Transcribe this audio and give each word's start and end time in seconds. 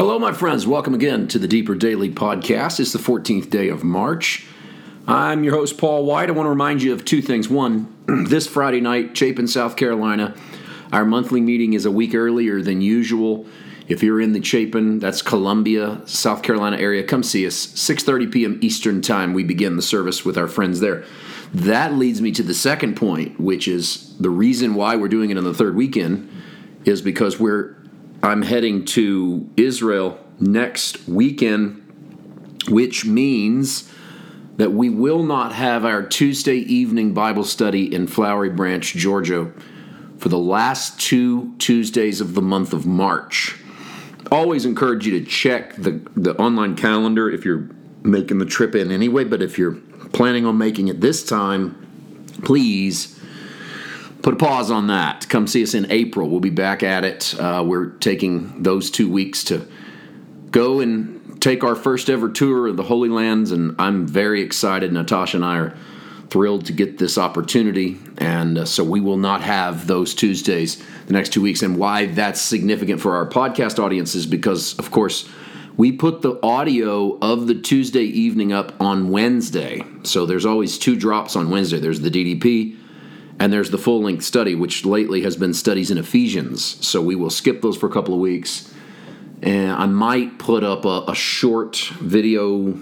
Hello, 0.00 0.18
my 0.18 0.32
friends. 0.32 0.66
Welcome 0.66 0.94
again 0.94 1.28
to 1.28 1.38
the 1.38 1.46
Deeper 1.46 1.74
Daily 1.74 2.08
Podcast. 2.08 2.80
It's 2.80 2.94
the 2.94 2.98
14th 2.98 3.50
day 3.50 3.68
of 3.68 3.84
March. 3.84 4.46
I'm 5.06 5.44
your 5.44 5.54
host, 5.54 5.76
Paul 5.76 6.06
White. 6.06 6.30
I 6.30 6.32
want 6.32 6.46
to 6.46 6.50
remind 6.50 6.82
you 6.82 6.94
of 6.94 7.04
two 7.04 7.20
things. 7.20 7.50
One, 7.50 7.94
this 8.30 8.46
Friday 8.46 8.80
night, 8.80 9.14
Chapin, 9.14 9.46
South 9.46 9.76
Carolina, 9.76 10.34
our 10.90 11.04
monthly 11.04 11.42
meeting 11.42 11.74
is 11.74 11.84
a 11.84 11.90
week 11.90 12.14
earlier 12.14 12.62
than 12.62 12.80
usual. 12.80 13.44
If 13.88 14.02
you're 14.02 14.22
in 14.22 14.32
the 14.32 14.42
Chapin, 14.42 15.00
that's 15.00 15.20
Columbia, 15.20 16.00
South 16.06 16.42
Carolina 16.42 16.78
area, 16.78 17.04
come 17.04 17.22
see 17.22 17.46
us. 17.46 17.66
6:30 17.66 18.32
p.m. 18.32 18.58
Eastern 18.62 19.02
Time, 19.02 19.34
we 19.34 19.44
begin 19.44 19.76
the 19.76 19.82
service 19.82 20.24
with 20.24 20.38
our 20.38 20.48
friends 20.48 20.80
there. 20.80 21.04
That 21.52 21.92
leads 21.92 22.22
me 22.22 22.32
to 22.32 22.42
the 22.42 22.54
second 22.54 22.96
point, 22.96 23.38
which 23.38 23.68
is 23.68 24.16
the 24.18 24.30
reason 24.30 24.74
why 24.74 24.96
we're 24.96 25.08
doing 25.08 25.28
it 25.28 25.36
on 25.36 25.44
the 25.44 25.52
third 25.52 25.76
weekend 25.76 26.26
is 26.86 27.02
because 27.02 27.38
we're 27.38 27.76
I'm 28.22 28.42
heading 28.42 28.84
to 28.86 29.48
Israel 29.56 30.18
next 30.38 31.08
weekend, 31.08 32.62
which 32.68 33.06
means 33.06 33.90
that 34.56 34.72
we 34.72 34.90
will 34.90 35.22
not 35.22 35.52
have 35.52 35.86
our 35.86 36.02
Tuesday 36.02 36.56
evening 36.56 37.14
Bible 37.14 37.44
study 37.44 37.92
in 37.94 38.06
Flowery 38.06 38.50
Branch, 38.50 38.84
Georgia, 38.92 39.50
for 40.18 40.28
the 40.28 40.38
last 40.38 41.00
two 41.00 41.54
Tuesdays 41.56 42.20
of 42.20 42.34
the 42.34 42.42
month 42.42 42.74
of 42.74 42.84
March. 42.84 43.56
Always 44.30 44.66
encourage 44.66 45.06
you 45.06 45.18
to 45.18 45.24
check 45.24 45.76
the, 45.76 46.02
the 46.14 46.36
online 46.36 46.76
calendar 46.76 47.30
if 47.30 47.46
you're 47.46 47.70
making 48.02 48.36
the 48.36 48.44
trip 48.44 48.74
in 48.74 48.92
anyway, 48.92 49.24
but 49.24 49.40
if 49.40 49.56
you're 49.56 49.76
planning 50.12 50.44
on 50.44 50.58
making 50.58 50.88
it 50.88 51.00
this 51.00 51.24
time, 51.24 52.26
please 52.44 53.18
put 54.22 54.34
a 54.34 54.36
pause 54.36 54.70
on 54.70 54.88
that. 54.88 55.28
Come 55.28 55.46
see 55.46 55.62
us 55.62 55.74
in 55.74 55.90
April. 55.90 56.28
We'll 56.28 56.40
be 56.40 56.50
back 56.50 56.82
at 56.82 57.04
it. 57.04 57.34
Uh, 57.38 57.64
we're 57.66 57.90
taking 57.90 58.62
those 58.62 58.90
two 58.90 59.10
weeks 59.10 59.44
to 59.44 59.66
go 60.50 60.80
and 60.80 61.40
take 61.40 61.64
our 61.64 61.74
first 61.74 62.10
ever 62.10 62.28
tour 62.28 62.66
of 62.66 62.76
the 62.76 62.82
Holy 62.82 63.08
Lands, 63.08 63.50
and 63.52 63.74
I'm 63.78 64.06
very 64.06 64.42
excited. 64.42 64.92
Natasha 64.92 65.38
and 65.38 65.44
I 65.44 65.56
are 65.58 65.76
thrilled 66.28 66.66
to 66.66 66.72
get 66.72 66.98
this 66.98 67.18
opportunity, 67.18 67.98
and 68.18 68.58
uh, 68.58 68.64
so 68.64 68.84
we 68.84 69.00
will 69.00 69.16
not 69.16 69.40
have 69.40 69.86
those 69.86 70.14
Tuesdays 70.14 70.82
the 71.06 71.12
next 71.12 71.32
two 71.32 71.42
weeks. 71.42 71.62
And 71.62 71.76
why 71.76 72.06
that's 72.06 72.40
significant 72.40 73.00
for 73.00 73.16
our 73.16 73.26
podcast 73.26 73.82
audience 73.82 74.14
is 74.14 74.26
because, 74.26 74.78
of 74.78 74.90
course, 74.90 75.28
we 75.76 75.92
put 75.92 76.20
the 76.20 76.38
audio 76.42 77.18
of 77.20 77.46
the 77.46 77.54
Tuesday 77.54 78.02
evening 78.02 78.52
up 78.52 78.78
on 78.80 79.10
Wednesday. 79.10 79.82
So 80.02 80.26
there's 80.26 80.44
always 80.44 80.78
two 80.78 80.94
drops 80.94 81.36
on 81.36 81.48
Wednesday. 81.50 81.78
There's 81.78 82.00
the 82.00 82.10
DDP 82.10 82.76
and 83.40 83.50
there's 83.50 83.70
the 83.70 83.78
full 83.78 84.02
length 84.02 84.22
study, 84.22 84.54
which 84.54 84.84
lately 84.84 85.22
has 85.22 85.34
been 85.34 85.54
studies 85.54 85.90
in 85.90 85.96
Ephesians. 85.96 86.86
So 86.86 87.00
we 87.00 87.16
will 87.16 87.30
skip 87.30 87.62
those 87.62 87.76
for 87.76 87.86
a 87.86 87.90
couple 87.90 88.12
of 88.12 88.20
weeks. 88.20 88.70
And 89.42 89.72
I 89.72 89.86
might 89.86 90.38
put 90.38 90.62
up 90.62 90.84
a, 90.84 91.04
a 91.08 91.14
short 91.14 91.78
video, 92.00 92.72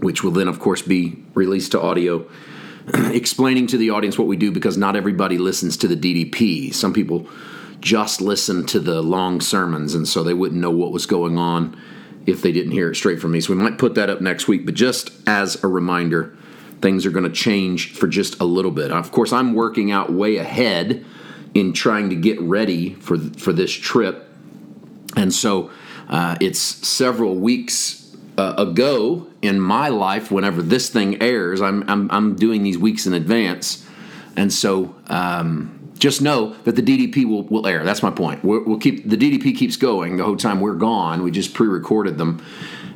which 0.00 0.24
will 0.24 0.32
then, 0.32 0.48
of 0.48 0.58
course, 0.58 0.82
be 0.82 1.22
released 1.34 1.70
to 1.72 1.80
audio, 1.80 2.28
explaining 2.94 3.68
to 3.68 3.78
the 3.78 3.90
audience 3.90 4.18
what 4.18 4.26
we 4.26 4.36
do 4.36 4.50
because 4.50 4.76
not 4.76 4.96
everybody 4.96 5.38
listens 5.38 5.76
to 5.76 5.86
the 5.86 5.96
DDP. 5.96 6.74
Some 6.74 6.92
people 6.92 7.28
just 7.78 8.20
listen 8.20 8.66
to 8.66 8.80
the 8.80 9.00
long 9.00 9.40
sermons, 9.40 9.94
and 9.94 10.08
so 10.08 10.24
they 10.24 10.34
wouldn't 10.34 10.60
know 10.60 10.72
what 10.72 10.90
was 10.90 11.06
going 11.06 11.38
on 11.38 11.80
if 12.26 12.42
they 12.42 12.50
didn't 12.50 12.72
hear 12.72 12.90
it 12.90 12.96
straight 12.96 13.20
from 13.20 13.30
me. 13.30 13.40
So 13.40 13.54
we 13.54 13.62
might 13.62 13.78
put 13.78 13.94
that 13.94 14.10
up 14.10 14.20
next 14.20 14.48
week. 14.48 14.66
But 14.66 14.74
just 14.74 15.12
as 15.24 15.62
a 15.62 15.68
reminder, 15.68 16.36
things 16.82 17.06
are 17.06 17.10
going 17.10 17.24
to 17.24 17.30
change 17.30 17.94
for 17.94 18.06
just 18.06 18.40
a 18.40 18.44
little 18.44 18.72
bit. 18.72 18.90
Of 18.90 19.12
course, 19.12 19.32
I'm 19.32 19.54
working 19.54 19.90
out 19.90 20.12
way 20.12 20.36
ahead 20.36 21.04
in 21.54 21.72
trying 21.72 22.10
to 22.10 22.16
get 22.16 22.40
ready 22.40 22.94
for 22.94 23.16
for 23.16 23.52
this 23.52 23.72
trip, 23.72 24.28
and 25.16 25.32
so 25.32 25.70
uh, 26.08 26.36
it's 26.40 26.58
several 26.58 27.36
weeks 27.36 28.14
uh, 28.36 28.54
ago 28.58 29.28
in 29.40 29.60
my 29.60 29.88
life. 29.88 30.30
Whenever 30.30 30.60
this 30.60 30.90
thing 30.90 31.22
airs, 31.22 31.62
I'm 31.62 31.88
I'm, 31.88 32.10
I'm 32.10 32.34
doing 32.34 32.62
these 32.62 32.78
weeks 32.78 33.06
in 33.06 33.14
advance, 33.14 33.86
and 34.36 34.52
so. 34.52 34.94
Um, 35.06 35.78
just 36.02 36.20
know 36.20 36.56
that 36.64 36.74
the 36.74 36.82
DDP 36.82 37.24
will, 37.24 37.44
will 37.44 37.64
air. 37.64 37.84
That's 37.84 38.02
my 38.02 38.10
point. 38.10 38.44
we 38.44 38.58
will 38.58 38.80
keep 38.80 39.08
the 39.08 39.16
DDP 39.16 39.56
keeps 39.56 39.76
going 39.76 40.16
the 40.16 40.24
whole 40.24 40.36
time 40.36 40.60
we're 40.60 40.74
gone. 40.74 41.22
We 41.22 41.30
just 41.30 41.54
pre-recorded 41.54 42.18
them, 42.18 42.44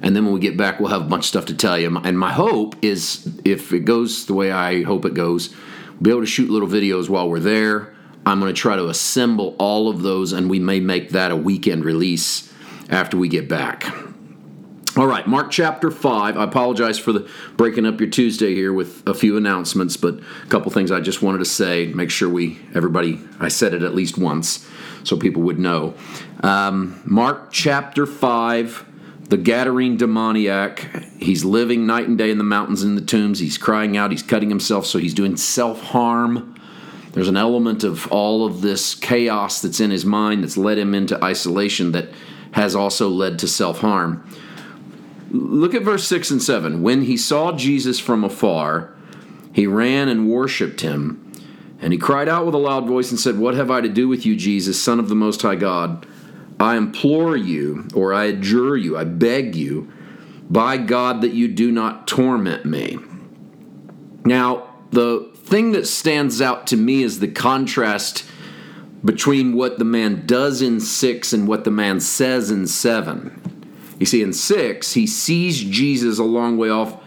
and 0.02 0.14
then 0.14 0.24
when 0.24 0.34
we 0.34 0.40
get 0.40 0.56
back, 0.56 0.80
we'll 0.80 0.90
have 0.90 1.02
a 1.02 1.08
bunch 1.08 1.24
of 1.24 1.28
stuff 1.28 1.46
to 1.46 1.54
tell 1.54 1.78
you. 1.78 1.96
And 1.96 2.18
my 2.18 2.32
hope 2.32 2.76
is, 2.82 3.28
if 3.44 3.72
it 3.72 3.80
goes 3.80 4.26
the 4.26 4.34
way 4.34 4.50
I 4.52 4.82
hope 4.82 5.04
it 5.04 5.14
goes, 5.14 5.50
we'll 5.94 6.02
be 6.02 6.10
able 6.10 6.20
to 6.20 6.26
shoot 6.26 6.50
little 6.50 6.68
videos 6.68 7.08
while 7.08 7.28
we're 7.28 7.40
there. 7.40 7.94
I'm 8.24 8.40
going 8.40 8.52
to 8.52 8.60
try 8.60 8.76
to 8.76 8.88
assemble 8.88 9.54
all 9.58 9.88
of 9.88 10.02
those, 10.02 10.32
and 10.32 10.50
we 10.50 10.58
may 10.58 10.80
make 10.80 11.10
that 11.10 11.30
a 11.30 11.36
weekend 11.36 11.84
release 11.84 12.52
after 12.90 13.16
we 13.16 13.28
get 13.28 13.48
back. 13.48 13.86
All 14.96 15.06
right, 15.06 15.26
Mark 15.26 15.50
chapter 15.50 15.90
5. 15.90 16.38
I 16.38 16.44
apologize 16.44 16.98
for 16.98 17.12
the 17.12 17.28
breaking 17.58 17.84
up 17.84 18.00
your 18.00 18.08
Tuesday 18.08 18.54
here 18.54 18.72
with 18.72 19.06
a 19.06 19.12
few 19.12 19.36
announcements, 19.36 19.96
but 19.96 20.14
a 20.14 20.46
couple 20.48 20.72
things 20.72 20.90
I 20.90 21.00
just 21.00 21.20
wanted 21.20 21.38
to 21.38 21.44
say, 21.44 21.88
make 21.88 22.10
sure 22.10 22.30
we 22.30 22.58
everybody 22.74 23.20
I 23.38 23.48
said 23.48 23.74
it 23.74 23.82
at 23.82 23.94
least 23.94 24.16
once 24.16 24.66
so 25.04 25.18
people 25.18 25.42
would 25.42 25.58
know. 25.58 25.94
Um, 26.42 27.02
Mark 27.04 27.52
chapter 27.52 28.06
5 28.06 28.86
the 29.28 29.38
Gadarene 29.38 29.98
demoniac. 29.98 30.78
He's 31.19 31.44
living 31.44 31.87
night 31.87 32.06
and 32.06 32.16
day 32.16 32.31
in 32.31 32.38
the 32.38 32.44
mountains 32.44 32.82
in 32.82 32.94
the 32.94 33.00
tombs. 33.00 33.41
He's 33.41 33.59
crying 33.59 33.97
out. 33.97 34.10
He's 34.10 34.22
cutting 34.22 34.48
himself, 34.48 34.87
so 34.87 34.98
he's 34.98 35.14
doing 35.14 35.37
self 35.37 35.82
harm. 35.82 36.54
There's 37.12 37.28
an 37.28 37.37
element 37.37 37.82
of 37.82 38.06
all 38.09 38.44
of 38.44 38.60
this 38.60 38.94
chaos 38.94 39.62
that's 39.62 39.81
in 39.81 39.91
his 39.91 40.04
mind 40.04 40.42
that's 40.42 40.56
led 40.56 40.78
him 40.78 40.94
into 40.94 41.22
isolation 41.25 41.92
that 41.92 42.10
has 42.53 42.76
also 42.76 43.09
led 43.09 43.38
to 43.41 43.48
self 43.48 43.81
harm. 43.81 44.28
Look 45.31 45.75
at 45.75 45.82
verse 45.82 46.06
6 46.06 46.31
and 46.31 46.43
7. 46.43 46.82
When 46.82 47.03
he 47.03 47.16
saw 47.16 47.53
Jesus 47.53 47.98
from 47.98 48.22
afar, 48.22 48.94
he 49.53 49.66
ran 49.66 50.08
and 50.08 50.28
worshiped 50.28 50.82
him. 50.82 51.22
And 51.81 51.93
he 51.93 51.98
cried 51.98 52.28
out 52.28 52.47
with 52.47 52.54
a 52.54 52.58
loud 52.58 52.87
voice 52.87 53.10
and 53.10 53.19
said, 53.19 53.38
What 53.38 53.54
have 53.54 53.70
I 53.70 53.81
to 53.81 53.88
do 53.88 54.08
with 54.08 54.25
you, 54.25 54.37
Jesus, 54.37 54.81
Son 54.81 55.00
of 55.00 55.08
the 55.08 55.14
Most 55.14 55.43
High 55.43 55.56
God? 55.56 56.06
I 56.59 56.77
implore 56.77 57.37
you, 57.37 57.89
or 57.94 58.15
I 58.15 58.25
adjure 58.25 58.77
you, 58.77 58.97
I 58.97 59.05
beg 59.05 59.55
you, 59.55 59.93
by 60.49 60.77
God 60.77 61.21
that 61.22 61.33
you 61.33 61.49
do 61.49 61.71
not 61.71 62.06
torment 62.06 62.65
me. 62.65 62.99
Now, 64.25 64.75
the 64.91 65.31
thing 65.34 65.72
that 65.72 65.87
stands 65.87 66.41
out 66.41 66.67
to 66.69 66.77
me 66.77 67.03
is 67.03 67.21
the 67.21 67.28
contrast 67.28 68.25
between 69.05 69.55
what 69.55 69.78
the 69.78 69.84
man 69.84 70.27
does 70.27 70.62
in 70.62 70.81
6 70.81 71.33
and 71.33 71.47
what 71.47 71.65
the 71.65 71.71
man 71.71 72.00
says 72.00 72.50
in 72.50 72.67
7. 72.67 73.43
You 73.99 74.06
see, 74.06 74.23
in 74.23 74.33
6, 74.33 74.93
he 74.94 75.06
sees 75.06 75.62
Jesus 75.62 76.19
a 76.19 76.25
long 76.25 76.56
way 76.56 76.71
off, 76.71 77.03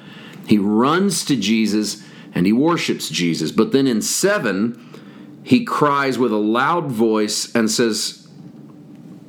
he 0.47 0.57
runs 0.57 1.25
to 1.25 1.35
Jesus, 1.35 2.03
and 2.33 2.45
he 2.45 2.53
worships 2.53 3.09
Jesus. 3.09 3.51
But 3.51 3.71
then 3.71 3.87
in 3.87 4.01
7, 4.01 5.41
he 5.43 5.65
cries 5.65 6.17
with 6.17 6.31
a 6.31 6.37
loud 6.37 6.91
voice 6.91 7.53
and 7.53 7.69
says, 7.69 8.28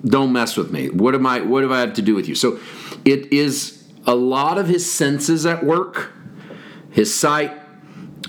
don't 0.05 0.33
mess 0.33 0.57
with 0.57 0.71
me. 0.71 0.89
What 0.91 1.15
am 1.15 1.27
I? 1.27 1.41
What 1.41 1.61
do 1.61 1.73
I 1.73 1.81
have 1.81 1.95
to 1.95 2.03
do 2.03 2.15
with 2.15 2.29
you? 2.29 2.35
So, 2.35 2.59
it 3.05 3.33
is 3.33 3.85
a 4.07 4.15
lot 4.15 4.59
of 4.59 4.67
his 4.67 4.91
senses 4.91 5.47
at 5.47 5.65
work, 5.65 6.13
his 6.91 7.15
sight, 7.15 7.53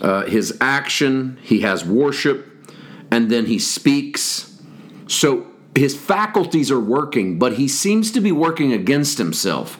uh, 0.01 0.25
his 0.25 0.57
action. 0.61 1.37
He 1.41 1.61
has 1.61 1.85
worship, 1.85 2.47
and 3.09 3.29
then 3.29 3.45
he 3.45 3.59
speaks. 3.59 4.61
So 5.07 5.47
his 5.75 5.95
faculties 5.95 6.71
are 6.71 6.79
working, 6.79 7.39
but 7.39 7.53
he 7.53 7.67
seems 7.67 8.11
to 8.11 8.21
be 8.21 8.31
working 8.31 8.73
against 8.73 9.17
himself. 9.17 9.79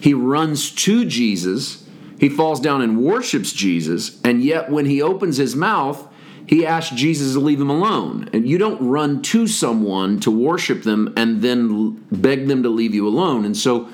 He 0.00 0.14
runs 0.14 0.70
to 0.70 1.04
Jesus. 1.04 1.84
He 2.18 2.28
falls 2.28 2.60
down 2.60 2.82
and 2.82 3.02
worships 3.02 3.52
Jesus, 3.52 4.20
and 4.22 4.42
yet 4.42 4.70
when 4.70 4.86
he 4.86 5.02
opens 5.02 5.36
his 5.36 5.56
mouth, 5.56 6.08
he 6.46 6.66
asked 6.66 6.94
Jesus 6.94 7.32
to 7.34 7.40
leave 7.40 7.60
him 7.60 7.70
alone. 7.70 8.28
And 8.32 8.46
you 8.46 8.58
don't 8.58 8.80
run 8.86 9.22
to 9.22 9.46
someone 9.46 10.20
to 10.20 10.30
worship 10.30 10.82
them 10.82 11.12
and 11.16 11.42
then 11.42 12.04
beg 12.12 12.46
them 12.48 12.62
to 12.62 12.68
leave 12.68 12.94
you 12.94 13.08
alone. 13.08 13.44
And 13.44 13.56
so 13.56 13.88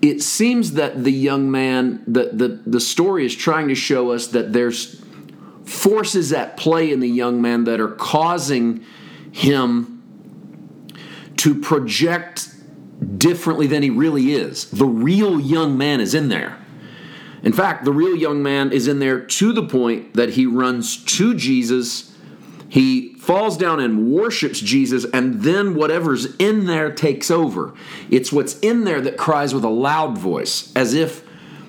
it 0.00 0.22
seems 0.22 0.72
that 0.72 1.04
the 1.04 1.12
young 1.12 1.50
man, 1.50 2.02
the, 2.06 2.30
the, 2.32 2.60
the 2.66 2.80
story 2.80 3.26
is 3.26 3.34
trying 3.34 3.68
to 3.68 3.74
show 3.74 4.12
us 4.12 4.28
that 4.28 4.52
there's 4.52 5.02
forces 5.64 6.32
at 6.32 6.56
play 6.56 6.90
in 6.90 7.00
the 7.00 7.08
young 7.08 7.42
man 7.42 7.64
that 7.64 7.80
are 7.80 7.92
causing 7.92 8.84
him 9.30 10.02
to 11.36 11.60
project 11.60 12.48
differently 13.18 13.66
than 13.66 13.82
he 13.82 13.90
really 13.90 14.32
is. 14.32 14.70
The 14.70 14.86
real 14.86 15.38
young 15.38 15.76
man 15.78 16.00
is 16.00 16.14
in 16.14 16.28
there. 16.28 16.59
In 17.42 17.52
fact, 17.52 17.84
the 17.84 17.92
real 17.92 18.16
young 18.16 18.42
man 18.42 18.72
is 18.72 18.86
in 18.86 18.98
there 18.98 19.20
to 19.20 19.52
the 19.52 19.66
point 19.66 20.14
that 20.14 20.30
he 20.30 20.46
runs 20.46 21.02
to 21.16 21.34
Jesus. 21.34 22.14
He 22.68 23.14
falls 23.14 23.56
down 23.56 23.80
and 23.80 24.12
worships 24.12 24.60
Jesus, 24.60 25.04
and 25.12 25.42
then 25.42 25.74
whatever's 25.74 26.36
in 26.36 26.66
there 26.66 26.92
takes 26.92 27.30
over. 27.30 27.74
It's 28.10 28.32
what's 28.32 28.58
in 28.60 28.84
there 28.84 29.00
that 29.00 29.16
cries 29.16 29.54
with 29.54 29.64
a 29.64 29.70
loud 29.70 30.18
voice, 30.18 30.72
as 30.76 30.94
if 30.94 31.24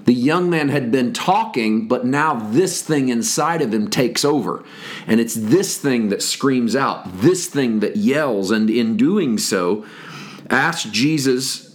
the 0.05 0.13
young 0.13 0.49
man 0.49 0.69
had 0.69 0.91
been 0.91 1.13
talking, 1.13 1.87
but 1.87 2.05
now 2.05 2.35
this 2.35 2.81
thing 2.81 3.09
inside 3.09 3.61
of 3.61 3.73
him 3.73 3.89
takes 3.89 4.25
over. 4.25 4.63
And 5.07 5.19
it's 5.19 5.35
this 5.35 5.77
thing 5.77 6.09
that 6.09 6.21
screams 6.21 6.75
out, 6.75 7.21
this 7.21 7.47
thing 7.47 7.79
that 7.79 7.95
yells, 7.95 8.51
and 8.51 8.69
in 8.69 8.97
doing 8.97 9.37
so, 9.37 9.85
asks 10.49 10.89
Jesus 10.91 11.70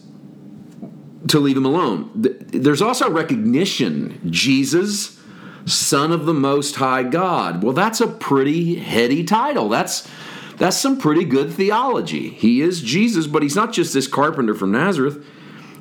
to 1.28 1.40
leave 1.40 1.56
him 1.56 1.66
alone. 1.66 2.10
There's 2.14 2.82
also 2.82 3.10
recognition 3.10 4.20
Jesus, 4.30 5.18
Son 5.64 6.12
of 6.12 6.26
the 6.26 6.34
Most 6.34 6.76
High 6.76 7.02
God. 7.02 7.62
Well, 7.62 7.72
that's 7.72 8.00
a 8.00 8.06
pretty 8.06 8.76
heady 8.76 9.24
title. 9.24 9.68
That's 9.68 10.08
that's 10.56 10.78
some 10.78 10.98
pretty 10.98 11.24
good 11.24 11.52
theology. 11.52 12.30
He 12.30 12.62
is 12.62 12.80
Jesus, 12.80 13.26
but 13.26 13.42
he's 13.42 13.56
not 13.56 13.72
just 13.72 13.92
this 13.92 14.06
carpenter 14.06 14.54
from 14.54 14.72
Nazareth. 14.72 15.22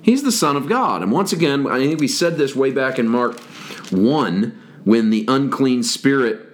He's 0.01 0.24
the 0.24 0.31
Son 0.31 0.57
of 0.57 0.68
God. 0.68 1.01
And 1.01 1.12
once 1.12 1.31
again, 1.31 1.65
I 1.65 1.80
think 1.80 2.00
we 2.00 2.07
said 2.07 2.38
this 2.38 2.56
way 2.56 2.71
back 2.71 3.00
in 3.00 3.07
Mark 3.07 3.39
1 3.92 4.62
when 4.83 5.09
the 5.09 5.25
unclean 5.27 5.81
spirit 5.81 6.45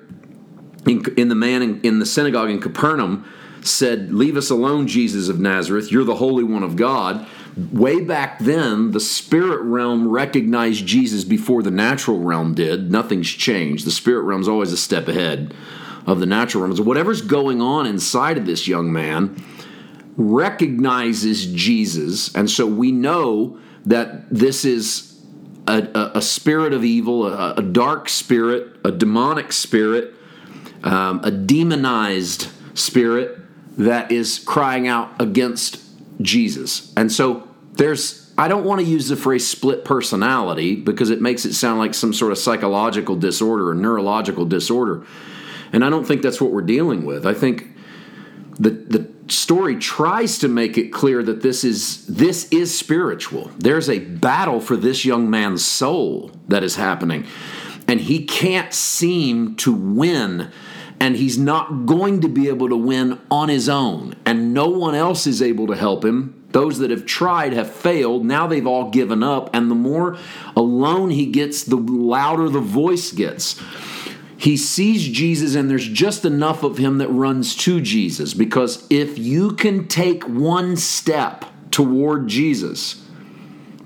in, 0.85 1.03
in 1.17 1.27
the 1.29 1.35
man 1.35 1.61
in, 1.61 1.81
in 1.81 1.99
the 1.99 2.05
synagogue 2.05 2.49
in 2.49 2.61
Capernaum 2.61 3.25
said, 3.63 4.13
Leave 4.13 4.37
us 4.37 4.49
alone, 4.49 4.87
Jesus 4.87 5.29
of 5.29 5.39
Nazareth. 5.39 5.91
You're 5.91 6.03
the 6.03 6.15
Holy 6.15 6.43
One 6.43 6.63
of 6.63 6.75
God. 6.75 7.27
Way 7.71 8.01
back 8.01 8.39
then, 8.39 8.91
the 8.91 8.99
spirit 8.99 9.61
realm 9.61 10.07
recognized 10.07 10.85
Jesus 10.85 11.23
before 11.23 11.61
the 11.63 11.71
natural 11.71 12.19
realm 12.19 12.53
did. 12.53 12.91
Nothing's 12.91 13.29
changed. 13.29 13.85
The 13.85 13.91
spirit 13.91 14.23
realm's 14.23 14.47
always 14.47 14.71
a 14.71 14.77
step 14.77 15.07
ahead 15.07 15.53
of 16.05 16.19
the 16.19 16.25
natural 16.25 16.63
realm. 16.63 16.75
So 16.75 16.83
whatever's 16.83 17.21
going 17.21 17.61
on 17.61 17.85
inside 17.85 18.37
of 18.37 18.45
this 18.45 18.67
young 18.67 18.91
man 18.91 19.43
recognizes 20.15 21.47
Jesus. 21.47 22.33
And 22.35 22.49
so 22.49 22.65
we 22.65 22.91
know 22.91 23.59
that 23.85 24.29
this 24.29 24.63
is 24.63 25.19
a, 25.67 25.87
a, 25.93 26.11
a 26.15 26.21
spirit 26.21 26.73
of 26.73 26.83
evil, 26.83 27.27
a, 27.27 27.55
a, 27.55 27.61
dark 27.61 28.09
spirit, 28.09 28.77
a 28.83 28.91
demonic 28.91 29.51
spirit, 29.51 30.13
um, 30.83 31.21
a 31.23 31.31
demonized 31.31 32.47
spirit 32.73 33.40
that 33.81 34.11
is 34.11 34.39
crying 34.39 34.87
out 34.87 35.09
against 35.19 35.81
Jesus. 36.21 36.93
And 36.95 37.11
so 37.11 37.47
there's, 37.73 38.31
I 38.37 38.47
don't 38.47 38.63
want 38.63 38.81
to 38.81 38.85
use 38.85 39.07
the 39.07 39.15
phrase 39.15 39.47
split 39.47 39.83
personality 39.83 40.75
because 40.75 41.09
it 41.09 41.21
makes 41.21 41.45
it 41.45 41.53
sound 41.53 41.79
like 41.79 41.93
some 41.93 42.13
sort 42.13 42.31
of 42.31 42.37
psychological 42.37 43.15
disorder 43.15 43.69
or 43.69 43.73
neurological 43.73 44.45
disorder. 44.45 45.05
And 45.73 45.83
I 45.83 45.89
don't 45.89 46.05
think 46.05 46.21
that's 46.21 46.39
what 46.39 46.51
we're 46.51 46.61
dealing 46.61 47.05
with. 47.05 47.25
I 47.25 47.33
think 47.33 47.67
the, 48.59 48.69
the 48.69 49.11
story 49.31 49.77
tries 49.77 50.37
to 50.39 50.47
make 50.47 50.77
it 50.77 50.89
clear 50.89 51.23
that 51.23 51.41
this 51.41 51.63
is 51.63 52.05
this 52.07 52.49
is 52.49 52.77
spiritual. 52.77 53.49
There's 53.57 53.89
a 53.89 53.99
battle 53.99 54.59
for 54.59 54.75
this 54.75 55.05
young 55.05 55.29
man's 55.29 55.65
soul 55.65 56.31
that 56.49 56.63
is 56.63 56.75
happening. 56.75 57.25
And 57.87 57.99
he 57.99 58.25
can't 58.25 58.73
seem 58.73 59.55
to 59.57 59.73
win 59.73 60.51
and 61.01 61.15
he's 61.15 61.35
not 61.35 61.87
going 61.87 62.21
to 62.21 62.29
be 62.29 62.47
able 62.47 62.69
to 62.69 62.77
win 62.77 63.19
on 63.31 63.49
his 63.49 63.67
own, 63.67 64.13
and 64.23 64.53
no 64.53 64.69
one 64.69 64.93
else 64.93 65.25
is 65.25 65.41
able 65.41 65.65
to 65.65 65.75
help 65.75 66.05
him. 66.05 66.45
Those 66.51 66.77
that 66.77 66.91
have 66.91 67.07
tried 67.07 67.53
have 67.53 67.73
failed. 67.73 68.23
Now 68.23 68.45
they've 68.45 68.67
all 68.67 68.91
given 68.91 69.23
up, 69.23 69.49
and 69.51 69.71
the 69.71 69.75
more 69.75 70.15
alone 70.55 71.09
he 71.09 71.25
gets, 71.25 71.63
the 71.63 71.75
louder 71.75 72.49
the 72.49 72.59
voice 72.59 73.11
gets. 73.11 73.59
He 74.37 74.55
sees 74.55 75.07
Jesus, 75.07 75.55
and 75.55 75.71
there's 75.71 75.87
just 75.87 76.23
enough 76.23 76.61
of 76.61 76.77
him 76.77 76.99
that 76.99 77.09
runs 77.09 77.55
to 77.55 77.81
Jesus 77.81 78.35
because 78.35 78.85
if 78.91 79.17
you 79.17 79.53
can 79.53 79.87
take 79.87 80.23
one 80.25 80.77
step 80.77 81.45
toward 81.71 82.27
Jesus, 82.27 83.03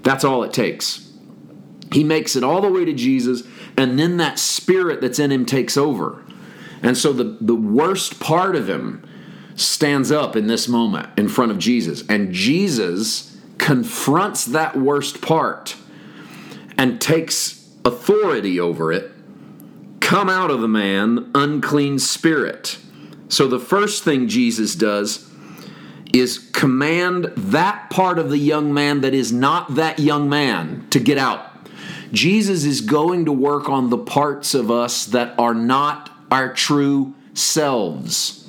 that's 0.02 0.26
all 0.26 0.44
it 0.44 0.52
takes. 0.52 1.14
He 1.94 2.04
makes 2.04 2.36
it 2.36 2.44
all 2.44 2.60
the 2.60 2.70
way 2.70 2.84
to 2.84 2.94
Jesus, 2.94 3.44
and 3.78 3.98
then 3.98 4.18
that 4.18 4.38
spirit 4.38 5.00
that's 5.00 5.20
in 5.20 5.32
him 5.32 5.46
takes 5.46 5.78
over. 5.78 6.22
And 6.86 6.96
so 6.96 7.12
the, 7.12 7.38
the 7.42 7.56
worst 7.56 8.20
part 8.20 8.56
of 8.56 8.70
him 8.70 9.04
stands 9.56 10.12
up 10.12 10.36
in 10.36 10.46
this 10.46 10.68
moment 10.68 11.10
in 11.18 11.28
front 11.28 11.52
of 11.52 11.58
Jesus. 11.58 12.08
And 12.08 12.32
Jesus 12.32 13.36
confronts 13.58 14.46
that 14.46 14.78
worst 14.78 15.20
part 15.20 15.76
and 16.78 17.02
takes 17.02 17.68
authority 17.84 18.60
over 18.60 18.92
it. 18.92 19.12
Come 20.00 20.30
out 20.30 20.52
of 20.52 20.62
the 20.62 20.68
man, 20.68 21.32
unclean 21.34 21.98
spirit. 21.98 22.78
So 23.30 23.48
the 23.48 23.60
first 23.60 24.04
thing 24.04 24.28
Jesus 24.28 24.76
does 24.76 25.28
is 26.14 26.38
command 26.54 27.32
that 27.36 27.90
part 27.90 28.20
of 28.20 28.30
the 28.30 28.38
young 28.38 28.72
man 28.72 29.02
that 29.02 29.16
is 29.16 29.32
not 29.32 29.74
that 29.74 29.98
young 29.98 30.30
man 30.30 30.86
to 30.92 31.00
get 31.00 31.18
out. 31.18 31.52
Jesus 32.12 32.64
is 32.64 32.82
going 32.82 33.26
to 33.26 33.32
work 33.32 33.70
on 33.70 33.90
the 33.90 33.98
parts 33.98 34.54
of 34.54 34.70
us 34.70 35.08
that 35.08 35.34
are 35.40 35.56
not 35.56 36.12
our 36.36 36.54
true 36.54 37.16
selves. 37.34 38.46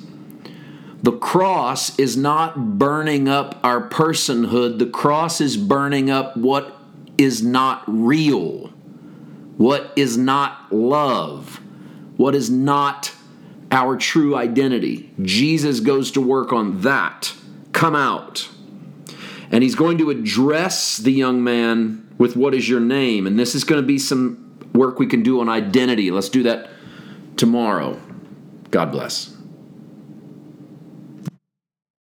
The 1.03 1.13
cross 1.13 1.97
is 1.97 2.17
not 2.17 2.77
burning 2.77 3.29
up 3.29 3.57
our 3.63 3.87
personhood, 3.87 4.77
the 4.77 4.87
cross 4.87 5.39
is 5.39 5.55
burning 5.55 6.09
up 6.09 6.35
what 6.35 6.75
is 7.17 7.41
not 7.41 7.83
real, 7.87 8.67
what 9.55 9.93
is 9.95 10.17
not 10.17 10.73
love, 10.73 11.61
what 12.17 12.35
is 12.35 12.49
not 12.49 13.13
our 13.71 13.95
true 13.95 14.35
identity. 14.35 15.09
Jesus 15.21 15.79
goes 15.79 16.11
to 16.11 16.19
work 16.19 16.51
on 16.51 16.81
that. 16.81 17.33
Come 17.71 17.95
out. 17.95 18.49
And 19.49 19.63
he's 19.63 19.75
going 19.75 19.97
to 19.99 20.09
address 20.09 20.97
the 20.97 21.11
young 21.11 21.41
man 21.41 22.05
with 22.17 22.35
what 22.35 22.53
is 22.53 22.67
your 22.67 22.81
name. 22.81 23.25
And 23.25 23.39
this 23.39 23.55
is 23.55 23.63
going 23.63 23.81
to 23.81 23.87
be 23.87 23.97
some 23.97 24.59
work 24.73 24.99
we 24.99 25.07
can 25.07 25.23
do 25.23 25.39
on 25.39 25.47
identity. 25.47 26.11
Let's 26.11 26.27
do 26.27 26.43
that 26.43 26.69
tomorrow. 27.37 27.99
God 28.71 28.91
bless. 28.91 29.36